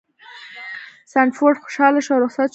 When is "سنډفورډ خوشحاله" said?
1.11-1.99